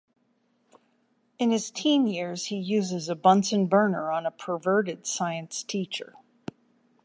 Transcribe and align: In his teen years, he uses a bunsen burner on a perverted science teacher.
In 1.37 1.51
his 1.51 1.69
teen 1.69 2.07
years, 2.07 2.45
he 2.45 2.55
uses 2.57 3.07
a 3.07 3.13
bunsen 3.15 3.67
burner 3.67 4.11
on 4.11 4.25
a 4.25 4.31
perverted 4.31 5.05
science 5.05 5.61
teacher. 5.61 6.13